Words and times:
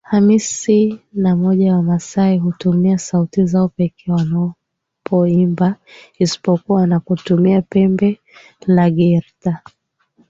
Hamsini 0.03 0.99
na 1.13 1.35
moja 1.35 1.75
Wamasai 1.75 2.37
hutumia 2.37 2.97
sauti 2.97 3.45
zao 3.45 3.67
pekee 3.67 4.11
wanapoimba 4.11 5.75
isipokuwa 6.19 6.81
wanapotumia 6.81 7.61
pembe 7.61 8.19
la 8.67 8.89
Greater 8.89 9.59